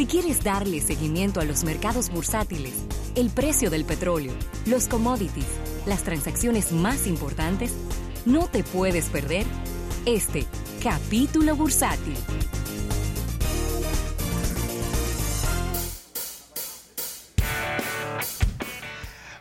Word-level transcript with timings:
Si 0.00 0.06
quieres 0.06 0.42
darle 0.42 0.80
seguimiento 0.80 1.40
a 1.40 1.44
los 1.44 1.62
mercados 1.62 2.08
bursátiles, 2.08 2.86
el 3.16 3.28
precio 3.28 3.68
del 3.68 3.84
petróleo, 3.84 4.32
los 4.64 4.88
commodities, 4.88 5.44
las 5.84 6.04
transacciones 6.04 6.72
más 6.72 7.06
importantes, 7.06 7.74
no 8.24 8.48
te 8.48 8.64
puedes 8.64 9.10
perder 9.10 9.44
este 10.06 10.46
capítulo 10.82 11.54
bursátil. 11.54 12.16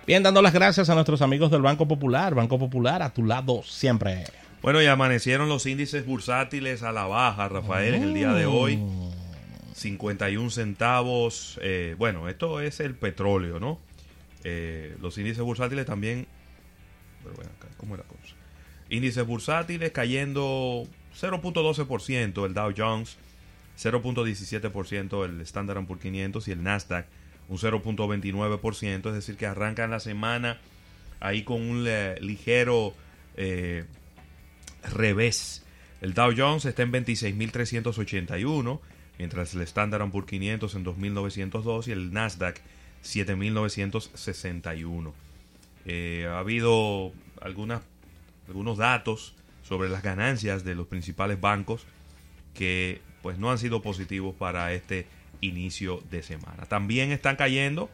Bien, 0.05 0.23
dando 0.23 0.41
las 0.41 0.51
gracias 0.51 0.89
a 0.89 0.93
nuestros 0.93 1.21
amigos 1.21 1.51
del 1.51 1.61
Banco 1.61 1.87
Popular. 1.87 2.35
Banco 2.35 2.59
Popular, 2.59 3.01
a 3.01 3.13
tu 3.13 3.23
lado 3.23 3.63
siempre. 3.63 4.25
Bueno, 4.61 4.81
y 4.81 4.87
amanecieron 4.87 5.47
los 5.47 5.65
índices 5.65 6.05
bursátiles 6.05 6.83
a 6.83 6.91
la 6.91 7.05
baja, 7.05 7.47
Rafael, 7.47 7.93
en 7.93 8.03
el 8.03 8.13
día 8.13 8.33
de 8.33 8.45
hoy. 8.45 8.77
51 9.80 10.50
centavos. 10.50 11.60
eh, 11.61 11.96
bueno, 11.97 12.29
esto 12.29 12.61
es 12.61 12.79
el 12.79 12.96
petróleo, 12.96 13.60
¿no? 13.60 13.79
Eh, 14.43 14.96
los 15.01 15.18
índices 15.18 15.42
bursátiles 15.42 15.86
también. 15.86 16.28
Pero 17.24 17.36
bueno, 17.36 17.51
¿cómo 17.78 17.96
es 17.96 18.01
la 18.01 18.07
cosa? 18.07 18.36
Índices 18.89 19.25
bursátiles 19.25 19.92
cayendo 19.92 20.87
0.12%, 21.20 22.46
el 22.46 22.54
Dow 22.54 22.73
Jones, 22.75 23.18
0.17% 23.78 25.25
el 25.25 25.42
Standard 25.42 25.86
Poor's 25.86 26.01
500 26.01 26.48
y 26.48 26.51
el 26.51 26.64
Nasdaq 26.64 27.06
un 27.50 27.57
0.29%, 27.57 29.07
es 29.07 29.14
decir, 29.14 29.36
que 29.36 29.48
arrancan 29.48 29.89
la 29.89 30.00
semana 30.00 30.59
ahí 31.20 31.43
con 31.43 31.61
un 31.61 31.84
ligero 32.22 32.94
eh, 33.36 33.86
revés. 34.94 35.66
El 36.00 36.14
Dow 36.14 36.31
Jones 36.36 36.66
está 36.66 36.84
en 36.84 36.94
26.381, 36.94 38.80
mientras 39.19 39.53
el 39.53 39.61
Standard 39.61 40.09
Poor's 40.09 40.28
500 40.28 40.73
en 40.73 40.86
2.902 40.86 41.88
y 41.88 41.91
el 41.91 42.11
Nasdaq 42.11 42.59
7.961. 43.03 45.14
Eh, 45.86 46.28
ha 46.28 46.39
habido 46.39 47.12
algunas, 47.42 47.81
algunos 48.47 48.78
datos 48.78 49.36
sobre 49.62 49.90
las 49.90 50.02
ganancias 50.02 50.64
de 50.64 50.73
los 50.73 50.88
principales 50.88 51.40
bancos 51.40 51.86
que 52.53 53.02
pues 53.22 53.38
no 53.38 53.52
han 53.52 53.58
sido 53.58 53.81
positivos 53.81 54.34
para 54.36 54.73
este 54.73 55.06
inicio 55.42 56.02
de 56.09 56.23
semana. 56.23 56.66
También 56.66 57.12
están 57.12 57.36
cayendo 57.36 57.90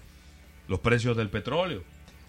los 0.67 0.79
precios 0.79 1.17
del 1.17 1.29
petróleo. 1.29 1.83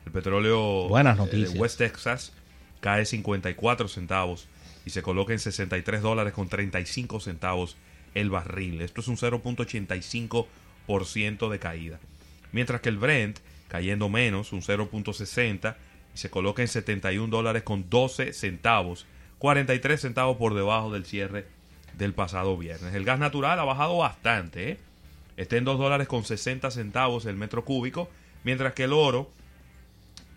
El 0.06 0.12
petróleo 0.12 0.88
Buenas 0.88 1.16
eh, 1.16 1.20
noticias. 1.20 1.52
de 1.52 1.60
West 1.60 1.78
Texas 1.78 2.32
cae 2.80 3.04
54 3.04 3.88
centavos 3.88 4.48
y 4.86 4.90
se 4.90 5.02
coloca 5.02 5.34
en 5.34 5.38
63 5.38 6.00
dólares 6.00 6.32
con 6.32 6.48
35 6.48 7.20
centavos 7.20 7.76
el 8.16 8.30
barril. 8.30 8.80
Esto 8.80 9.02
es 9.02 9.08
un 9.08 9.16
0.85% 9.16 11.50
de 11.50 11.58
caída. 11.58 12.00
Mientras 12.50 12.80
que 12.80 12.88
el 12.88 12.96
Brent 12.96 13.40
cayendo 13.68 14.08
menos, 14.08 14.52
un 14.52 14.62
0.60 14.62 15.76
y 16.14 16.18
se 16.18 16.30
coloca 16.30 16.62
en 16.62 16.68
71 16.68 17.28
dólares 17.28 17.62
con 17.62 17.90
12 17.90 18.32
centavos, 18.32 19.04
43 19.38 20.00
centavos 20.00 20.38
por 20.38 20.54
debajo 20.54 20.90
del 20.92 21.04
cierre 21.04 21.46
del 21.98 22.14
pasado 22.14 22.56
viernes. 22.56 22.94
El 22.94 23.04
gas 23.04 23.18
natural 23.18 23.60
ha 23.60 23.64
bajado 23.64 23.98
bastante, 23.98 24.70
¿eh? 24.70 24.78
está 25.36 25.56
en 25.56 25.64
2 25.64 25.78
dólares 25.78 26.08
con 26.08 26.24
60 26.24 26.70
centavos 26.70 27.26
el 27.26 27.36
metro 27.36 27.64
cúbico, 27.64 28.08
mientras 28.44 28.72
que 28.72 28.84
el 28.84 28.94
oro 28.94 29.30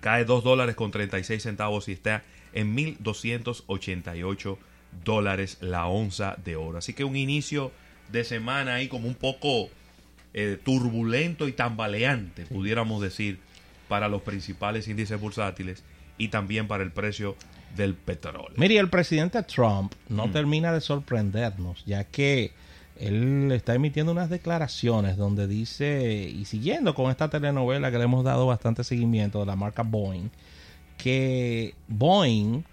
cae 0.02 0.25
2 0.25 0.43
dólares 0.43 0.75
con 0.75 0.91
36 0.91 1.41
centavos 1.41 1.88
y 1.88 1.93
está 1.93 2.23
en 2.52 2.75
1.288 2.75 4.58
dólares 5.03 5.57
la 5.61 5.87
onza 5.87 6.35
de 6.43 6.55
oro. 6.55 6.77
Así 6.77 6.93
que 6.93 7.03
un 7.03 7.15
inicio 7.15 7.71
de 8.11 8.23
semana 8.23 8.75
ahí 8.75 8.87
como 8.87 9.07
un 9.07 9.15
poco 9.15 9.69
eh, 10.33 10.57
turbulento 10.63 11.47
y 11.47 11.53
tambaleante, 11.53 12.45
pudiéramos 12.45 13.01
decir, 13.01 13.39
para 13.87 14.07
los 14.07 14.21
principales 14.21 14.87
índices 14.87 15.19
bursátiles 15.19 15.83
y 16.17 16.27
también 16.27 16.67
para 16.67 16.83
el 16.83 16.91
precio 16.91 17.36
del 17.75 17.93
petróleo. 17.95 18.53
Mire, 18.58 18.77
el 18.77 18.89
presidente 18.89 19.41
Trump 19.43 19.93
no 20.08 20.27
Mm. 20.27 20.31
termina 20.31 20.71
de 20.73 20.81
sorprendernos, 20.81 21.83
ya 21.85 22.03
que 22.03 22.52
él 22.99 23.52
está 23.52 23.73
emitiendo 23.75 24.11
unas 24.11 24.30
declaraciones 24.30 25.17
donde 25.17 25.47
dice, 25.47 26.30
y 26.30 26.45
siguiendo 26.45 26.93
con 26.93 27.09
esta 27.09 27.30
telenovela 27.30 27.91
que 27.91 27.97
le 27.97 28.03
hemos 28.03 28.23
dado 28.25 28.45
bastante 28.45 28.83
seguimiento 28.83 29.39
de 29.39 29.45
la 29.45 29.55
marca 29.55 29.83
Boeing, 29.83 30.30
que 30.97 31.75
Boeing 31.87 32.64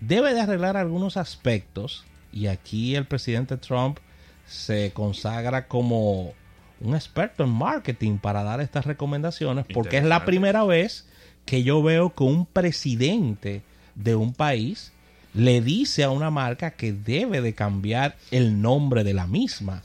debe 0.00 0.34
de 0.34 0.40
arreglar 0.40 0.76
algunos 0.76 1.16
aspectos, 1.16 2.04
y 2.32 2.46
aquí 2.46 2.94
el 2.94 3.06
presidente 3.06 3.56
Trump 3.56 3.98
se 4.46 4.92
consagra 4.92 5.66
como 5.68 6.32
un 6.80 6.94
experto 6.94 7.44
en 7.44 7.50
marketing 7.50 8.18
para 8.18 8.42
dar 8.42 8.60
estas 8.60 8.86
recomendaciones, 8.86 9.66
porque 9.72 9.98
es 9.98 10.04
la 10.04 10.24
primera 10.24 10.64
vez 10.64 11.06
que 11.44 11.62
yo 11.62 11.82
veo 11.82 12.14
que 12.14 12.24
un 12.24 12.46
presidente 12.46 13.62
de 13.94 14.14
un 14.14 14.32
país 14.32 14.92
le 15.34 15.60
dice 15.60 16.04
a 16.04 16.10
una 16.10 16.30
marca 16.30 16.72
que 16.72 16.92
debe 16.92 17.40
de 17.40 17.54
cambiar 17.54 18.16
el 18.30 18.60
nombre 18.60 19.04
de 19.04 19.14
la 19.14 19.26
misma, 19.26 19.82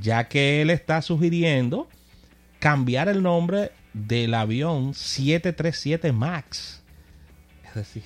ya 0.00 0.28
que 0.28 0.62
él 0.62 0.70
está 0.70 1.02
sugiriendo 1.02 1.88
cambiar 2.58 3.08
el 3.08 3.22
nombre 3.22 3.72
del 3.92 4.34
avión 4.34 4.94
737 4.94 6.12
MAX. 6.12 6.82
Es 7.68 7.74
decir, 7.74 8.02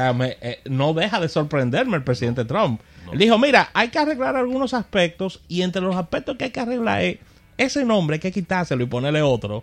sea, 0.00 0.12
me- 0.12 0.36
eh, 0.40 0.60
no 0.66 0.92
deja 0.94 1.20
de 1.20 1.28
sorprenderme 1.28 1.96
el 1.96 2.04
presidente 2.04 2.44
Trump. 2.44 2.80
no. 3.06 3.12
Él 3.12 3.18
dijo, 3.18 3.38
mira, 3.38 3.70
hay 3.74 3.88
que 3.88 3.98
arreglar 3.98 4.36
algunos 4.36 4.74
aspectos 4.74 5.40
y 5.48 5.62
entre 5.62 5.82
los 5.82 5.96
aspectos 5.96 6.36
que 6.36 6.44
hay 6.44 6.50
que 6.50 6.60
arreglar 6.60 7.02
es 7.02 7.18
ese 7.58 7.84
nombre 7.84 8.14
hay 8.14 8.20
que 8.20 8.32
quitárselo 8.32 8.82
y 8.82 8.86
ponerle 8.86 9.20
otro. 9.22 9.62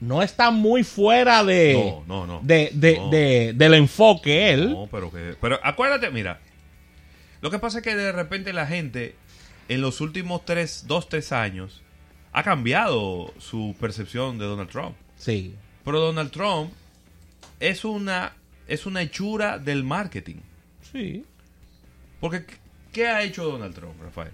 No 0.00 0.22
está 0.22 0.50
muy 0.52 0.84
fuera 0.84 1.42
de, 1.42 1.74
No, 2.06 2.26
no, 2.26 2.26
no. 2.26 2.40
de, 2.44 2.70
de- 2.72 3.00
de- 3.10 3.52
del 3.54 3.74
enfoque 3.74 4.52
él. 4.52 4.70
No, 4.72 4.86
pero 4.90 5.10
que. 5.10 5.34
Pero 5.40 5.58
acuérdate, 5.62 6.08
mira. 6.10 6.38
Lo 7.40 7.50
que 7.50 7.58
pasa 7.58 7.78
es 7.78 7.84
que 7.84 7.96
de 7.96 8.12
repente 8.12 8.52
la 8.52 8.66
gente, 8.66 9.16
en 9.68 9.80
los 9.80 10.00
últimos 10.00 10.44
tres, 10.44 10.84
dos, 10.86 11.08
tres 11.08 11.32
años, 11.32 11.82
ha 12.32 12.44
cambiado 12.44 13.32
su 13.38 13.74
percepción 13.80 14.38
de 14.38 14.44
Donald 14.44 14.70
Trump. 14.70 14.94
Sí. 15.16 15.54
Pero 15.84 15.98
Donald 16.00 16.30
Trump 16.30 16.70
es 17.58 17.84
una, 17.84 18.34
es 18.68 18.86
una 18.86 19.02
hechura 19.02 19.58
del 19.58 19.82
marketing. 19.82 20.36
Sí. 20.92 21.24
Porque, 22.20 22.44
¿qué 22.92 23.08
ha 23.08 23.22
hecho 23.22 23.44
Donald 23.44 23.74
Trump, 23.74 24.00
Rafael? 24.00 24.32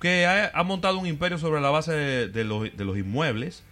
Que 0.00 0.26
ha, 0.26 0.50
ha 0.54 0.62
montado 0.62 0.98
un 0.98 1.06
imperio 1.06 1.38
sobre 1.38 1.60
la 1.60 1.70
base 1.70 1.92
de, 1.92 2.28
de 2.28 2.44
los, 2.44 2.74
de 2.74 2.84
los 2.84 2.96
inmuebles, 2.96 3.64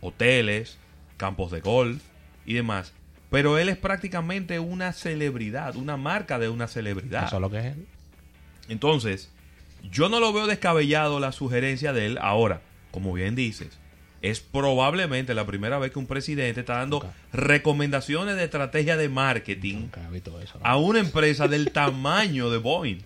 hoteles, 0.00 0.78
campos 1.16 1.52
de 1.52 1.60
golf 1.60 2.02
y 2.46 2.54
demás. 2.54 2.92
Pero 3.30 3.58
él 3.58 3.68
es 3.68 3.76
prácticamente 3.76 4.60
una 4.60 4.92
celebridad, 4.92 5.76
una 5.76 5.96
marca 5.96 6.38
de 6.38 6.48
una 6.48 6.68
celebridad. 6.68 7.26
Eso 7.26 7.36
es 7.36 7.42
lo 7.42 7.50
que 7.50 7.58
es 7.58 7.64
él. 7.66 7.86
Entonces, 8.68 9.30
yo 9.90 10.08
no 10.08 10.20
lo 10.20 10.32
veo 10.32 10.46
descabellado 10.46 11.20
la 11.20 11.32
sugerencia 11.32 11.92
de 11.92 12.06
él. 12.06 12.18
Ahora, 12.20 12.62
como 12.90 13.12
bien 13.12 13.34
dices, 13.34 13.78
es 14.30 14.40
probablemente 14.40 15.34
la 15.34 15.44
primera 15.46 15.78
vez 15.78 15.92
que 15.92 15.98
un 15.98 16.06
presidente 16.06 16.60
está 16.60 16.76
dando 16.78 17.06
recomendaciones 17.32 18.36
de 18.36 18.44
estrategia 18.44 18.96
de 18.96 19.10
marketing 19.10 19.88
a 20.62 20.76
una 20.78 21.00
empresa 21.00 21.46
del 21.46 21.70
tamaño 21.72 22.48
de 22.48 22.56
Boeing. 22.58 22.98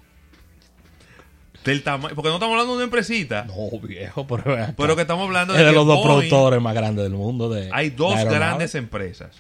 Del 1.65 1.83
tamaño, 1.83 2.15
porque 2.15 2.29
no 2.29 2.37
estamos 2.37 2.53
hablando 2.55 2.73
de 2.73 2.77
una 2.77 2.85
empresita, 2.85 3.45
No, 3.45 3.79
viejo, 3.81 4.27
pero, 4.29 4.95
que 4.95 5.03
estamos 5.03 5.27
hablando 5.27 5.55
es 5.55 5.59
de, 5.59 5.65
de 5.65 5.71
que 5.71 5.75
los 5.77 5.87
dos 5.87 5.99
Boeing- 5.99 6.03
productores 6.05 6.63
más 6.63 6.75
grandes 6.75 7.03
del 7.03 7.15
mundo. 7.15 7.51
De, 7.51 7.69
Hay 7.73 7.91
dos 7.91 8.17
de 8.17 8.25
grandes 8.25 8.75
empresas. 8.77 9.37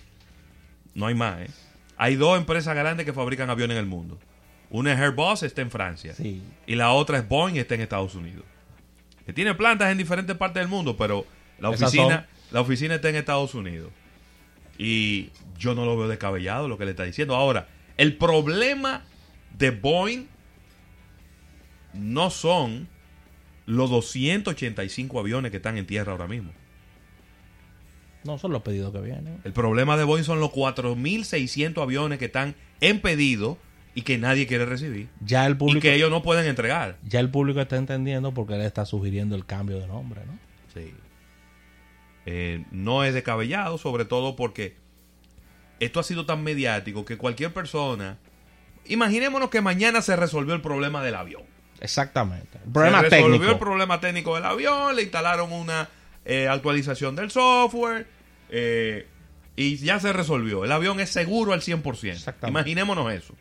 No 0.94 1.06
hay 1.06 1.14
más, 1.14 1.42
¿eh? 1.42 1.50
Hay 1.96 2.16
dos 2.16 2.36
empresas 2.36 2.74
grandes 2.74 3.06
que 3.06 3.12
fabrican 3.12 3.50
aviones 3.50 3.76
en 3.76 3.80
el 3.84 3.88
mundo. 3.88 4.18
Una 4.70 4.92
es 4.92 4.98
Airbus, 4.98 5.44
está 5.44 5.62
en 5.62 5.70
Francia. 5.70 6.12
Sí. 6.14 6.42
Y 6.66 6.74
la 6.74 6.90
otra 6.90 7.18
es 7.18 7.28
Boeing, 7.28 7.54
está 7.56 7.76
en 7.76 7.82
Estados 7.82 8.14
Unidos. 8.16 8.44
Que 9.24 9.32
tiene 9.32 9.54
plantas 9.54 9.90
en 9.92 9.98
diferentes 9.98 10.36
partes 10.36 10.60
del 10.60 10.68
mundo, 10.68 10.96
pero 10.96 11.24
la 11.58 11.70
oficina, 11.70 12.26
la 12.50 12.60
oficina 12.60 12.94
está 12.96 13.08
en 13.08 13.16
Estados 13.16 13.54
Unidos. 13.54 13.90
Y 14.78 15.30
yo 15.58 15.74
no 15.74 15.84
lo 15.84 15.96
veo 15.96 16.08
descabellado 16.08 16.68
lo 16.68 16.78
que 16.78 16.84
le 16.84 16.92
está 16.92 17.04
diciendo. 17.04 17.34
Ahora, 17.34 17.68
el 17.96 18.16
problema 18.16 19.04
de 19.58 19.70
Boeing 19.72 20.26
no 21.94 22.30
son 22.30 22.88
los 23.66 23.90
285 23.90 25.18
aviones 25.20 25.50
que 25.50 25.56
están 25.58 25.76
en 25.78 25.86
tierra 25.86 26.12
ahora 26.12 26.28
mismo. 26.28 26.52
No 28.24 28.38
son 28.38 28.52
los 28.52 28.62
pedidos 28.62 28.92
que 28.92 29.00
vienen. 29.00 29.40
El 29.44 29.52
problema 29.52 29.96
de 29.96 30.04
Boeing 30.04 30.24
son 30.24 30.40
los 30.40 30.50
4.600 30.50 31.82
aviones 31.82 32.18
que 32.18 32.26
están 32.26 32.54
en 32.80 33.00
pedido 33.00 33.58
y 33.94 34.02
que 34.02 34.18
nadie 34.18 34.46
quiere 34.46 34.64
recibir. 34.66 35.08
Ya 35.24 35.46
el 35.46 35.52
Y 35.52 35.56
público, 35.56 35.80
que 35.80 35.94
ellos 35.94 36.10
no 36.10 36.22
pueden 36.22 36.46
entregar. 36.46 36.98
ya 37.04 37.20
el 37.20 37.30
público 37.30 37.60
está 37.60 37.76
entendiendo 37.76 38.32
porque 38.32 38.54
él 38.54 38.62
está 38.62 38.84
sugiriendo 38.84 39.34
el 39.34 39.44
cambio 39.44 39.78
de 39.80 39.86
nombre, 39.86 40.20
¿no? 40.26 40.38
Sí. 40.74 40.92
Eh, 42.30 42.66
no 42.72 43.04
es 43.04 43.14
descabellado, 43.14 43.78
sobre 43.78 44.04
todo 44.04 44.36
porque 44.36 44.76
esto 45.80 45.98
ha 45.98 46.02
sido 46.02 46.26
tan 46.26 46.42
mediático 46.42 47.06
que 47.06 47.16
cualquier 47.16 47.54
persona. 47.54 48.18
Imaginémonos 48.84 49.48
que 49.48 49.62
mañana 49.62 50.02
se 50.02 50.14
resolvió 50.14 50.52
el 50.52 50.60
problema 50.60 51.02
del 51.02 51.14
avión. 51.14 51.44
Exactamente. 51.80 52.58
El 52.66 52.70
problema 52.70 53.00
se 53.00 53.08
resolvió 53.08 53.30
técnico. 53.30 53.52
el 53.52 53.58
problema 53.58 54.00
técnico 54.00 54.34
del 54.34 54.44
avión, 54.44 54.94
le 54.94 55.04
instalaron 55.04 55.50
una 55.54 55.88
eh, 56.26 56.48
actualización 56.48 57.16
del 57.16 57.30
software 57.30 58.06
eh, 58.50 59.06
y 59.56 59.76
ya 59.76 59.98
se 59.98 60.12
resolvió. 60.12 60.66
El 60.66 60.72
avión 60.72 61.00
es 61.00 61.08
seguro 61.08 61.54
al 61.54 61.62
100%. 61.62 62.12
Exactamente. 62.12 62.48
Imaginémonos 62.60 63.10
eso. 63.10 63.34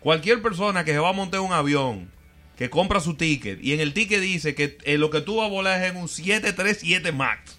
Cualquier 0.00 0.40
persona 0.40 0.84
que 0.84 0.92
se 0.92 0.98
va 0.98 1.10
a 1.10 1.12
montar 1.12 1.40
un 1.40 1.52
avión, 1.52 2.10
que 2.62 2.70
compra 2.70 3.00
su 3.00 3.14
ticket 3.14 3.58
y 3.60 3.72
en 3.72 3.80
el 3.80 3.92
ticket 3.92 4.20
dice 4.20 4.54
que 4.54 4.78
eh, 4.84 4.96
lo 4.96 5.10
que 5.10 5.20
tú 5.20 5.38
vas 5.38 5.46
a 5.46 5.50
volar 5.50 5.82
es 5.82 5.90
en 5.90 5.96
un 5.96 6.06
737 6.06 7.10
MAX. 7.10 7.58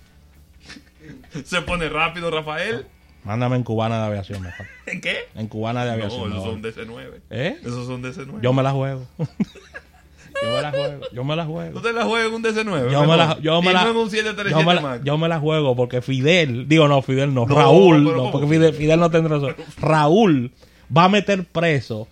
se 1.44 1.62
pone 1.62 1.90
rápido, 1.90 2.32
Rafael. 2.32 2.86
Mándame 3.26 3.58
en 3.58 3.64
cubana 3.64 4.00
de 4.00 4.06
aviación 4.06 4.42
mejor. 4.42 4.66
¿En 4.86 5.02
qué? 5.02 5.18
En 5.36 5.50
cubana 5.50 5.84
de 5.84 5.88
No, 5.88 5.94
aviación. 5.96 6.32
esos 6.32 6.58
mejor. 6.58 6.76
son 6.78 6.88
DC-9. 6.88 7.20
¿Eh? 7.32 7.58
Esos 7.60 7.86
son 7.86 8.02
DC-9. 8.02 8.40
Yo 8.42 8.54
me 8.54 8.64
la 8.64 8.72
juego. 8.72 9.06
yo 9.18 10.56
me 10.56 10.62
la 10.62 10.72
juego. 10.72 11.02
Yo 11.12 11.24
me 11.26 11.36
la 11.36 11.46
juego. 11.46 11.74
¿Tú 11.74 11.82
te 11.86 11.92
la 11.92 12.06
juegas 12.06 12.28
en 12.30 12.34
un 12.36 12.44
DC-9? 12.44 12.90
Yo 12.90 13.04
me 13.06 13.18
la, 13.18 13.38
yo 13.42 13.62
me 13.62 13.74
la, 13.74 13.84
no 13.84 13.92
en 13.92 13.98
un 13.98 14.04
yo 14.06 14.10
737 14.10 14.66
me 14.66 14.74
la- 14.76 14.82
Max. 14.82 15.02
yo 15.04 15.18
me 15.18 15.28
la 15.28 15.40
juego 15.42 15.76
porque 15.76 16.02
Fidel, 16.02 16.70
digo 16.70 16.88
no, 16.88 17.02
Fidel 17.02 17.34
no, 17.34 17.46
No, 17.46 17.54
Raúl, 17.56 18.06
no, 18.06 18.32
porque 18.32 18.48
Fidel, 18.48 18.74
Fidel 18.74 19.02
no 19.02 19.12
tendrá 19.12 19.36
razón. 19.36 19.54
Raúl 19.82 20.54
va 20.96 21.04
a 21.04 21.10
meter 21.10 21.44
preso 21.44 22.08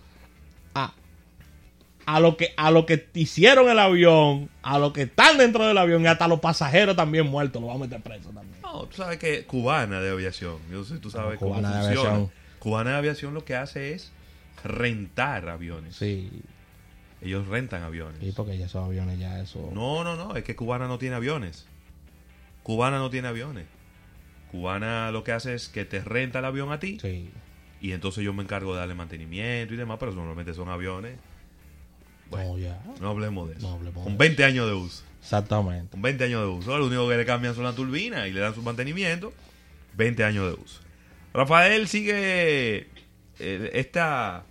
a 2.06 2.20
lo 2.20 2.36
que 2.36 2.52
a 2.56 2.70
lo 2.70 2.84
que 2.86 3.08
hicieron 3.14 3.68
el 3.70 3.78
avión, 3.78 4.48
a 4.62 4.78
lo 4.78 4.92
que 4.92 5.02
están 5.02 5.38
dentro 5.38 5.66
del 5.66 5.78
avión 5.78 6.02
y 6.02 6.06
hasta 6.06 6.26
los 6.28 6.40
pasajeros 6.40 6.96
también 6.96 7.26
muertos 7.26 7.60
lo 7.62 7.68
va 7.68 7.74
a 7.74 7.78
meter 7.78 8.00
preso 8.02 8.30
también. 8.30 8.60
No, 8.62 8.86
tú 8.86 8.96
sabes 8.96 9.18
que 9.18 9.44
cubana 9.44 10.00
de 10.00 10.10
aviación. 10.10 10.58
Yo 10.70 10.84
sé, 10.84 10.98
tú 10.98 11.10
sabes 11.10 11.34
No, 11.34 11.38
cómo 11.40 11.50
Cubana 11.56 11.68
de 11.76 11.82
funciona. 11.84 12.08
Aviación. 12.10 12.32
Cubana 12.58 12.90
de 12.92 12.96
aviación 12.96 13.34
lo 13.34 13.44
que 13.44 13.54
hace 13.56 13.92
es 13.92 14.12
rentar 14.64 15.48
aviones. 15.48 15.96
Sí, 15.96 16.30
Ellos 17.20 17.46
rentan 17.46 17.82
aviones. 17.82 18.18
sí, 18.20 18.32
porque 18.36 18.56
ya 18.58 18.66
esos 18.66 18.84
aviones 18.84 19.18
ya 19.18 19.40
eso. 19.40 19.70
No, 19.72 20.02
no, 20.04 20.16
no. 20.16 20.34
Es 20.36 20.44
que 20.44 20.56
Cubana 20.56 20.88
no 20.88 20.98
tiene 20.98 21.16
aviones. 21.16 21.66
Cubana 22.62 22.98
no 22.98 23.10
tiene 23.10 23.28
aviones. 23.28 23.66
Cubana 24.50 25.10
lo 25.12 25.24
que 25.24 25.32
hace 25.32 25.54
es 25.54 25.68
que 25.68 25.84
te 25.84 26.00
renta 26.00 26.40
el 26.40 26.44
avión 26.44 26.72
a 26.72 26.78
ti 26.78 26.98
Sí. 27.00 27.30
y 27.80 27.92
entonces 27.92 28.22
yo 28.22 28.32
me 28.34 28.42
encargo 28.42 28.74
de 28.74 28.80
darle 28.80 28.94
mantenimiento 28.94 29.72
y 29.74 29.76
demás, 29.76 29.96
pero 29.98 30.12
normalmente 30.12 30.52
son 30.54 30.68
aviones. 30.68 31.16
Bueno, 32.32 32.50
No, 32.52 32.58
ya. 32.58 32.82
no 33.00 33.10
hablemos 33.10 33.48
de 33.48 33.54
eso. 33.56 33.68
No 33.68 33.74
hablemos 33.74 34.02
Con 34.04 34.12
de 34.14 34.18
20 34.18 34.44
años 34.44 34.66
de 34.66 34.74
uso. 34.74 35.02
Exactamente. 35.20 35.90
Con 35.92 36.02
20 36.02 36.24
años 36.24 36.40
de 36.42 36.46
uso. 36.48 36.76
Lo 36.78 36.86
único 36.86 37.08
que 37.08 37.16
le 37.16 37.24
cambian 37.24 37.54
son 37.54 37.64
las 37.64 37.76
turbinas 37.76 38.26
y 38.26 38.32
le 38.32 38.40
dan 38.40 38.54
su 38.54 38.62
mantenimiento. 38.62 39.32
20 39.96 40.24
años 40.24 40.46
de 40.56 40.60
uso. 40.62 40.80
Rafael 41.34 41.86
sigue 41.88 42.88
eh, 43.38 43.70
esta 43.74 44.44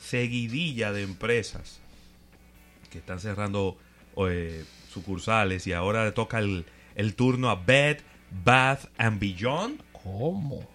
seguidilla 0.00 0.92
de 0.92 1.02
empresas 1.02 1.80
que 2.90 2.98
están 2.98 3.20
cerrando 3.20 3.76
eh, 4.28 4.64
sucursales 4.92 5.66
y 5.66 5.72
ahora 5.72 6.04
le 6.04 6.12
toca 6.12 6.38
el, 6.38 6.64
el 6.94 7.14
turno 7.14 7.50
a 7.50 7.56
Bed, 7.56 7.98
Bath 8.44 8.86
and 8.96 9.18
Beyond. 9.20 9.80
¿Cómo? 10.02 10.66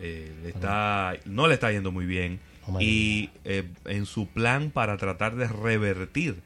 Eh, 0.00 0.32
le 0.42 0.48
está, 0.50 1.14
no 1.26 1.46
le 1.46 1.54
está 1.54 1.70
yendo 1.70 1.92
muy 1.92 2.06
bien. 2.06 2.40
Y 2.80 3.30
eh, 3.44 3.68
en 3.86 4.06
su 4.06 4.28
plan 4.28 4.70
para 4.70 4.96
tratar 4.96 5.34
de 5.34 5.48
revertir 5.48 6.40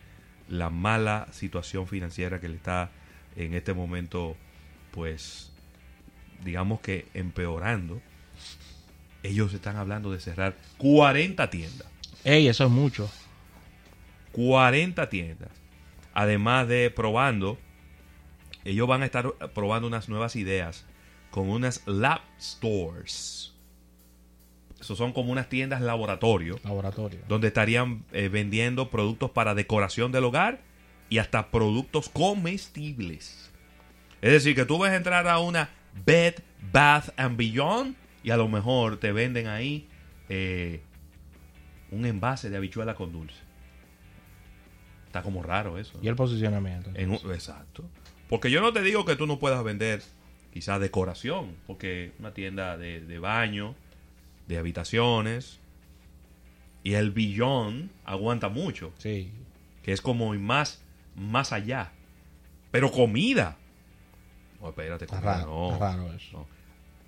la 0.49 0.71
mala 0.71 1.29
situación 1.33 1.87
financiera 1.87 2.41
que 2.41 2.49
le 2.49 2.57
está 2.57 2.91
en 3.37 3.55
este 3.55 3.75
momento, 3.75 4.37
pues, 4.93 5.53
digamos 6.45 6.81
que 6.81 7.07
empeorando, 7.13 8.01
ellos 9.23 9.53
están 9.53 9.77
hablando 9.77 10.11
de 10.11 10.21
cerrar 10.21 10.57
40 10.79 11.51
tiendas. 11.51 11.89
Ey, 12.25 12.49
eso 12.49 12.65
es 12.65 12.71
mucho. 12.71 13.11
40 14.33 15.09
tiendas. 15.09 15.51
Además 16.15 16.69
de 16.69 16.91
probando, 16.91 17.59
ellos 18.65 18.89
van 18.89 19.03
a 19.03 19.07
estar 19.07 19.33
probando 19.55 19.87
unas 19.87 20.09
nuevas 20.09 20.37
ideas 20.37 20.85
con 21.31 21.51
unas 21.51 21.83
lab 21.87 22.21
stores. 22.41 23.53
Eso 24.87 24.95
son 24.95 25.13
como 25.13 25.33
unas 25.33 25.49
tiendas 25.49 25.81
laboratorio 25.81 26.61
Laboratorio. 26.63 27.19
donde 27.27 27.49
estarían 27.49 28.05
eh, 28.13 28.29
vendiendo 28.29 28.89
productos 28.89 29.33
para 29.33 29.53
decoración 29.57 30.13
del 30.13 30.23
hogar 30.23 30.61
y 31.09 31.19
hasta 31.19 31.51
productos 31.51 32.09
comestibles. 32.09 33.51
Es 34.23 34.31
decir, 34.31 34.55
que 34.55 34.65
tú 34.65 34.79
vas 34.79 34.93
a 34.93 34.97
entrar 34.97 35.27
a 35.27 35.41
una 35.41 35.71
Bed, 36.05 36.35
Bath 36.73 37.09
and 37.19 37.37
Beyond 37.37 37.97
y 38.23 38.31
a 38.31 38.37
lo 38.37 38.47
mejor 38.47 38.99
te 38.99 39.11
venden 39.11 39.49
ahí 39.49 39.89
eh, 40.29 40.83
un 41.91 42.07
envase 42.07 42.49
de 42.49 42.57
habichuela 42.57 42.95
con 42.95 43.11
dulce. 43.11 43.41
Está 45.07 45.23
como 45.23 45.43
raro 45.43 45.79
eso. 45.79 45.99
Y 46.01 46.07
el 46.07 46.15
posicionamiento. 46.15 46.91
En 46.95 47.11
un- 47.11 47.33
exacto. 47.35 47.85
Porque 48.29 48.53
yo 48.53 48.61
no 48.61 48.73
te 48.73 48.83
digo 48.83 49.05
que 49.05 49.17
tú 49.17 49.27
no 49.27 49.41
puedas 49.41 49.65
vender 49.65 50.01
quizás 50.53 50.79
decoración, 50.81 51.57
porque 51.67 52.13
una 52.21 52.33
tienda 52.33 52.77
de, 52.77 53.01
de 53.01 53.19
baño, 53.19 53.75
de 54.47 54.59
habitaciones, 54.59 55.59
y 56.83 56.95
el 56.95 57.11
billón 57.11 57.91
aguanta 58.05 58.49
mucho, 58.49 58.93
Sí. 58.99 59.31
que 59.83 59.93
es 59.93 60.01
como 60.01 60.33
más, 60.35 60.83
más 61.17 61.53
allá. 61.53 61.93
Pero 62.71 62.91
comida. 62.93 63.57
No, 64.61 64.69
espérate, 64.69 65.07
comida 65.07 65.21
raro, 65.39 65.71
no. 65.73 65.79
raro 65.79 66.13
eso. 66.13 66.33
No. 66.33 66.47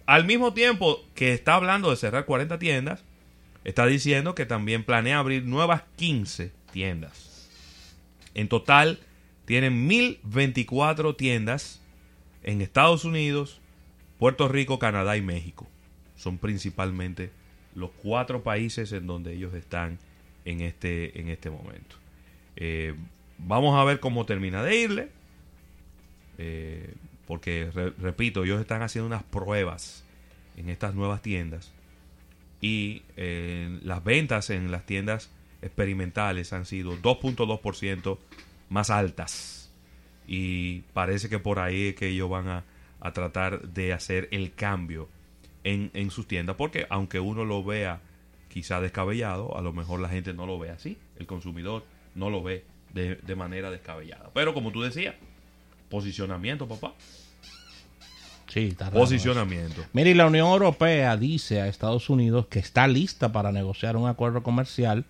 Al 0.07 0.25
mismo 0.25 0.53
tiempo 0.55 1.05
que 1.15 1.33
está 1.35 1.55
hablando 1.55 1.91
de 1.91 1.97
cerrar 1.97 2.25
40 2.25 2.59
tiendas, 2.59 3.05
está 3.65 3.85
diciendo 3.87 4.35
que 4.35 4.47
también 4.47 4.85
planea 4.85 5.19
abrir 5.19 5.45
nuevas 5.45 5.83
15 5.97 6.53
tiendas. 6.73 7.49
En 8.35 8.49
total, 8.49 9.01
tienen 9.45 9.87
1024 9.87 11.15
tiendas 11.17 11.81
en 12.43 12.63
Estados 12.63 13.05
Unidos, 13.05 13.61
Puerto 14.19 14.49
Rico, 14.49 14.79
Canadá 14.79 15.17
y 15.17 15.23
México. 15.23 15.67
Son 16.19 16.37
principalmente 16.37 17.31
los 17.75 17.91
cuatro 18.03 18.43
países 18.43 18.93
en 18.93 19.07
donde 19.07 19.33
ellos 19.33 19.55
están 19.55 19.99
en 20.45 20.61
este, 20.61 21.19
en 21.21 21.29
este 21.29 21.49
momento. 21.49 21.97
Eh, 22.57 22.95
vamos 23.39 23.79
a 23.79 23.85
ver 23.85 24.01
cómo 24.01 24.27
termina 24.27 24.63
de 24.63 24.77
irle. 24.77 25.09
Eh, 26.39 26.95
porque, 27.27 27.71
re- 27.75 27.93
repito, 27.99 28.45
ellos 28.45 28.61
están 28.61 28.83
haciendo 28.83 29.07
unas 29.07 29.23
pruebas 29.23 30.05
en 30.57 30.69
estas 30.71 30.95
nuevas 30.95 31.23
tiendas. 31.23 31.73
Y 32.61 33.03
eh, 33.17 33.79
las 33.83 34.03
ventas 34.03 34.51
en 34.51 34.71
las 34.71 34.85
tiendas 34.87 35.31
experimentales 35.63 36.53
han 36.53 36.65
sido 36.67 36.97
2.2% 36.97 38.19
más 38.71 38.91
altas. 38.91 39.73
Y 40.27 40.81
parece 40.93 41.29
que 41.29 41.39
por 41.39 41.59
ahí 41.61 41.89
es 41.89 41.95
que 41.95 42.09
ellos 42.09 42.29
van 42.29 42.49
a, 42.49 42.65
a 43.01 43.13
tratar 43.13 43.69
de 43.69 43.93
hacer 43.93 44.29
el 44.33 44.53
cambio 44.55 45.09
en, 45.69 45.91
en 45.95 46.11
sus 46.11 46.27
tiendas. 46.27 46.57
Porque 46.57 46.87
aunque 46.91 47.21
uno 47.21 47.45
lo 47.45 47.63
vea 47.63 48.01
quizá 48.49 48.81
descabellado, 48.81 49.57
a 49.57 49.63
lo 49.63 49.73
mejor 49.73 50.01
la 50.01 50.09
gente 50.09 50.33
no 50.33 50.47
lo 50.47 50.59
ve 50.59 50.71
así. 50.71 50.99
El 51.19 51.27
consumidor 51.27 51.85
no 52.15 52.31
lo 52.31 52.43
ve 52.43 52.65
de, 52.93 53.17
de 53.17 53.37
manera 53.37 53.71
descabellada. 53.71 54.31
Pero 54.33 54.55
como 54.55 54.73
tú 54.73 54.83
decías, 54.83 55.15
posicionamiento, 55.91 56.67
papá. 56.67 56.95
Sí, 58.49 58.69
está 58.69 58.87
raro 58.87 58.97
eso. 58.97 59.05
Posicionamiento. 59.05 59.85
Mire, 59.93 60.11
y 60.11 60.15
la 60.15 60.27
Unión 60.27 60.49
Europea 60.49 61.17
dice 61.19 61.61
a 61.61 61.69
Estados 61.69 62.09
Unidos 62.09 62.47
que 62.47 62.59
está 62.59 62.89
lista 62.89 63.31
para 63.31 63.53
negociar 63.53 63.97
un 63.97 64.09
acuerdo 64.09 64.43
comercial. 64.43 65.05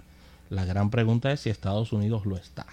La 0.50 0.64
gran 0.64 0.90
pregunta 0.90 1.30
es 1.30 1.40
si 1.40 1.50
Estados 1.50 1.92
Unidos 1.92 2.26
lo 2.26 2.36
está. 2.36 2.66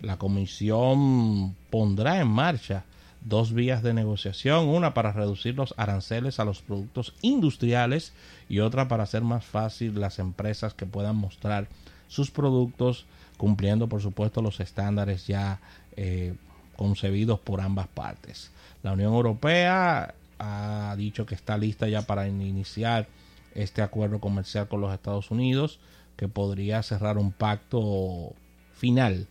La 0.00 0.16
comisión 0.16 1.54
pondrá 1.68 2.20
en 2.20 2.28
marcha 2.28 2.84
dos 3.24 3.52
vías 3.52 3.82
de 3.82 3.94
negociación, 3.94 4.68
una 4.68 4.94
para 4.94 5.12
reducir 5.12 5.54
los 5.54 5.74
aranceles 5.76 6.40
a 6.40 6.44
los 6.44 6.60
productos 6.62 7.14
industriales 7.22 8.12
y 8.48 8.60
otra 8.60 8.88
para 8.88 9.04
hacer 9.04 9.22
más 9.22 9.44
fácil 9.44 10.00
las 10.00 10.18
empresas 10.18 10.74
que 10.74 10.86
puedan 10.86 11.16
mostrar 11.16 11.68
sus 12.08 12.30
productos 12.30 13.06
cumpliendo 13.36 13.88
por 13.88 14.02
supuesto 14.02 14.42
los 14.42 14.60
estándares 14.60 15.26
ya 15.26 15.60
eh, 15.96 16.34
concebidos 16.76 17.38
por 17.40 17.60
ambas 17.60 17.88
partes. 17.88 18.50
La 18.82 18.92
Unión 18.92 19.12
Europea 19.14 20.14
ha 20.38 20.94
dicho 20.96 21.24
que 21.26 21.34
está 21.34 21.56
lista 21.56 21.88
ya 21.88 22.02
para 22.02 22.26
iniciar 22.26 23.06
este 23.54 23.82
acuerdo 23.82 24.18
comercial 24.18 24.68
con 24.68 24.80
los 24.80 24.92
Estados 24.92 25.30
Unidos, 25.30 25.78
que 26.16 26.28
podría 26.28 26.82
cerrar 26.82 27.18
un 27.18 27.32
pacto 27.32 28.32
final 28.74 29.26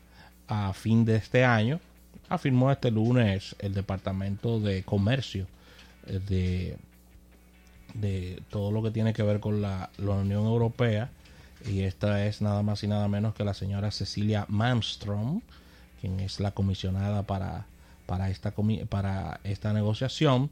a 0.48 0.74
fin 0.74 1.06
de 1.06 1.16
este 1.16 1.44
año. 1.44 1.80
Afirmó 2.32 2.72
este 2.72 2.92
lunes 2.92 3.58
el 3.60 3.74
Departamento 3.74 4.62
de 4.62 4.84
Comercio 4.84 5.48
eh, 6.08 6.22
de, 6.26 6.78
de 7.94 8.42
todo 8.50 8.72
lo 8.72 8.82
que 8.82 8.90
tiene 8.90 9.12
que 9.12 9.22
ver 9.22 9.42
con 9.42 9.62
la, 9.62 9.90
la 9.98 10.12
Unión 10.12 10.46
Europea. 10.46 11.10
Y 11.70 11.82
esta 11.82 12.26
es 12.26 12.42
nada 12.42 12.64
más 12.64 12.86
y 12.86 12.88
nada 12.88 13.10
menos 13.10 13.36
que 13.36 13.44
la 13.44 13.54
señora 13.54 13.92
Cecilia 13.92 14.46
Malmström, 14.48 15.42
quien 16.00 16.22
es 16.22 16.40
la 16.40 16.52
comisionada 16.52 17.24
para, 17.24 17.66
para, 18.06 18.30
esta, 18.30 18.54
para 18.88 19.42
esta 19.44 19.74
negociación. 19.74 20.52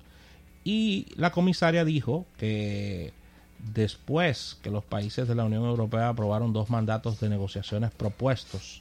Y 0.66 1.08
la 1.16 1.32
comisaria 1.32 1.86
dijo 1.86 2.26
que 2.38 3.14
después 3.74 4.58
que 4.62 4.70
los 4.70 4.84
países 4.84 5.30
de 5.30 5.36
la 5.36 5.46
Unión 5.46 5.64
Europea 5.64 6.10
aprobaron 6.10 6.52
dos 6.52 6.70
mandatos 6.70 7.22
de 7.22 7.30
negociaciones 7.30 7.92
propuestos 7.92 8.80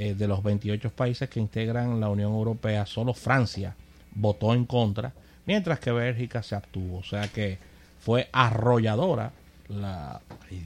eh, 0.00 0.14
de 0.14 0.28
los 0.28 0.44
28 0.44 0.90
países 0.90 1.28
que 1.28 1.40
integran 1.40 1.98
la 1.98 2.08
Unión 2.08 2.30
Europea, 2.32 2.86
solo 2.86 3.14
Francia 3.14 3.74
votó 4.14 4.54
en 4.54 4.64
contra, 4.64 5.12
mientras 5.44 5.80
que 5.80 5.90
Bélgica 5.90 6.40
se 6.44 6.54
abstuvo. 6.54 6.98
O 6.98 7.02
sea 7.02 7.26
que 7.26 7.58
fue 7.98 8.28
arrolladora 8.30 9.32
la, 9.68 10.20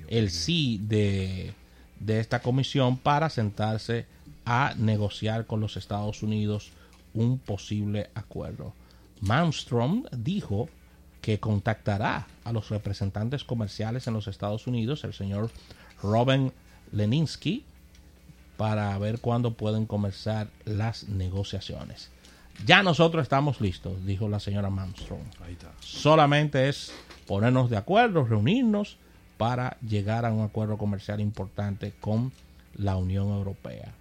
el 0.08 0.30
sí 0.30 0.78
de, 0.82 1.54
de 1.98 2.20
esta 2.20 2.42
comisión 2.42 2.98
para 2.98 3.30
sentarse 3.30 4.04
a 4.44 4.74
negociar 4.76 5.46
con 5.46 5.60
los 5.60 5.78
Estados 5.78 6.22
Unidos 6.22 6.70
un 7.14 7.38
posible 7.38 8.10
acuerdo. 8.14 8.74
Malmstrom 9.22 10.04
dijo 10.14 10.68
que 11.22 11.40
contactará 11.40 12.26
a 12.44 12.52
los 12.52 12.68
representantes 12.68 13.44
comerciales 13.44 14.06
en 14.08 14.12
los 14.12 14.28
Estados 14.28 14.66
Unidos, 14.66 15.04
el 15.04 15.14
señor 15.14 15.50
Robin 16.02 16.52
Leninsky, 16.90 17.64
para 18.56 18.96
ver 18.98 19.20
cuándo 19.20 19.54
pueden 19.54 19.86
comenzar 19.86 20.48
las 20.64 21.08
negociaciones. 21.08 22.10
Ya 22.66 22.82
nosotros 22.82 23.22
estamos 23.22 23.60
listos, 23.60 24.04
dijo 24.04 24.28
la 24.28 24.38
señora 24.38 24.70
Malmstrom. 24.70 25.22
Solamente 25.80 26.68
es 26.68 26.92
ponernos 27.26 27.70
de 27.70 27.76
acuerdo, 27.76 28.24
reunirnos 28.24 28.98
para 29.36 29.76
llegar 29.80 30.24
a 30.24 30.32
un 30.32 30.44
acuerdo 30.44 30.76
comercial 30.76 31.20
importante 31.20 31.92
con 32.00 32.32
la 32.76 32.96
Unión 32.96 33.28
Europea. 33.28 33.92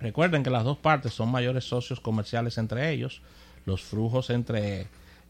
Recuerden 0.00 0.42
que 0.42 0.50
las 0.50 0.64
dos 0.64 0.78
partes 0.78 1.12
son 1.12 1.30
mayores 1.30 1.64
socios 1.64 2.00
comerciales 2.00 2.58
entre 2.58 2.90
ellos. 2.92 3.22
Los 3.64 3.82
flujos 3.82 4.30
entre, 4.30 4.86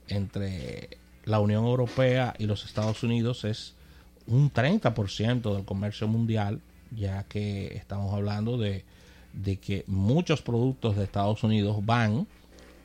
entre 0.08 0.98
la 1.24 1.40
Unión 1.40 1.64
Europea 1.64 2.34
y 2.38 2.46
los 2.46 2.64
Estados 2.64 3.02
Unidos 3.02 3.44
es 3.44 3.74
un 4.26 4.52
30% 4.52 5.54
del 5.54 5.64
comercio 5.64 6.06
mundial, 6.06 6.60
ya 6.90 7.24
que 7.24 7.76
estamos 7.76 8.12
hablando 8.14 8.58
de, 8.58 8.84
de 9.32 9.56
que 9.56 9.84
muchos 9.86 10.42
productos 10.42 10.96
de 10.96 11.04
Estados 11.04 11.42
Unidos 11.44 11.84
van 11.84 12.26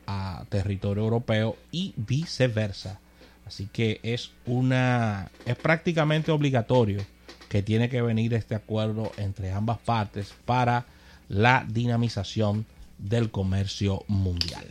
a 0.07 0.45
territorio 0.49 1.03
europeo 1.03 1.57
y 1.71 1.93
viceversa. 1.95 2.99
Así 3.45 3.67
que 3.71 3.99
es 4.03 4.31
una 4.45 5.29
es 5.45 5.55
prácticamente 5.55 6.31
obligatorio 6.31 7.05
que 7.49 7.61
tiene 7.61 7.89
que 7.89 8.01
venir 8.01 8.33
este 8.33 8.55
acuerdo 8.55 9.11
entre 9.17 9.51
ambas 9.51 9.77
partes 9.79 10.33
para 10.45 10.85
la 11.29 11.65
dinamización 11.67 12.65
del 12.97 13.31
comercio 13.31 14.03
mundial. 14.07 14.65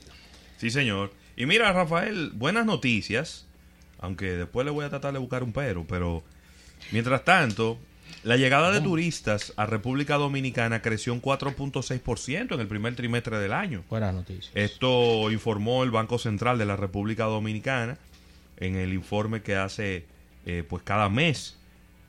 Sí, 0.56 0.70
señor. 0.70 1.12
Y 1.36 1.46
mira, 1.46 1.72
Rafael, 1.72 2.30
buenas 2.34 2.66
noticias, 2.66 3.46
aunque 4.00 4.32
después 4.32 4.64
le 4.64 4.72
voy 4.72 4.84
a 4.84 4.90
tratar 4.90 5.12
de 5.12 5.18
buscar 5.18 5.42
un 5.42 5.52
pero, 5.52 5.84
pero 5.88 6.22
mientras 6.90 7.24
tanto, 7.24 7.78
la 8.22 8.36
llegada 8.36 8.70
de 8.70 8.80
turistas 8.80 9.52
a 9.56 9.66
República 9.66 10.16
Dominicana 10.16 10.82
creció 10.82 11.12
un 11.12 11.20
4.6% 11.20 12.54
en 12.54 12.60
el 12.60 12.68
primer 12.68 12.94
trimestre 12.94 13.38
del 13.38 13.52
año. 13.52 13.82
Buenas 13.88 14.14
noticias. 14.14 14.50
Esto 14.54 15.30
informó 15.30 15.84
el 15.84 15.90
Banco 15.90 16.18
Central 16.18 16.58
de 16.58 16.66
la 16.66 16.76
República 16.76 17.24
Dominicana 17.24 17.98
en 18.58 18.76
el 18.76 18.92
informe 18.92 19.42
que 19.42 19.56
hace 19.56 20.06
eh, 20.46 20.64
pues 20.68 20.82
cada 20.82 21.08
mes. 21.08 21.58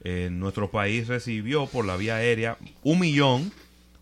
Eh, 0.05 0.27
nuestro 0.31 0.69
país 0.69 1.07
recibió 1.07 1.65
por 1.65 1.85
la 1.85 1.95
vía 1.95 2.15
aérea 2.15 2.57
un 2.83 2.99
millón 2.99 3.53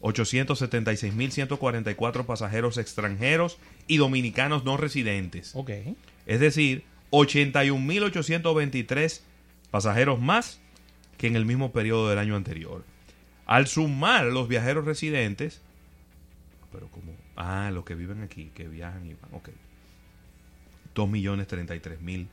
876.144 0.01 2.25
pasajeros 2.25 2.77
extranjeros 2.77 3.58
y 3.88 3.98
dominicanos 3.98 4.63
no 4.63 4.77
residentes. 4.77 5.51
Ok. 5.55 5.72
Es 6.25 6.39
decir, 6.39 6.86
81.823 7.12 9.22
pasajeros 9.70 10.20
más 10.20 10.60
que 11.21 11.27
en 11.27 11.35
el 11.35 11.45
mismo 11.45 11.71
periodo 11.71 12.09
del 12.09 12.17
año 12.17 12.35
anterior. 12.35 12.83
Al 13.45 13.67
sumar 13.67 14.25
los 14.25 14.47
viajeros 14.47 14.85
residentes, 14.85 15.61
pero 16.71 16.87
como, 16.87 17.13
ah, 17.35 17.69
los 17.71 17.85
que 17.85 17.93
viven 17.93 18.23
aquí, 18.23 18.49
que 18.55 18.67
viajan 18.67 19.05
y 19.05 19.13
van, 19.13 19.31
ok. 19.31 19.49
2.033.000, 20.95 22.25